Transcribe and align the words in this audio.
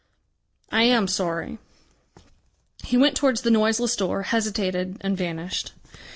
I 0.71 0.81
am 0.85 1.07
sorry." 1.07 1.59
He 2.83 2.97
went 2.97 3.15
towards 3.15 3.41
the 3.41 3.51
noiseless 3.51 3.95
door, 3.95 4.23
hesitated 4.23 4.97
and 5.01 5.15
vanished. 5.15 5.73